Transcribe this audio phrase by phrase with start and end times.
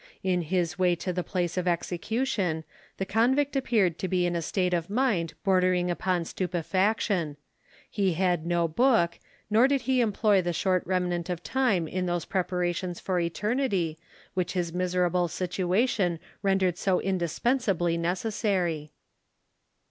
[0.23, 2.63] In his way to the place of execution,
[2.97, 7.37] the convict appeared to be in a state of mind bordering upon stupefaction;
[7.87, 9.19] he had no book,
[9.51, 13.99] nor did he employ the short remnant of time in those preparations for eternity
[14.33, 18.89] which his miserable situation rendered so indispensably necessray.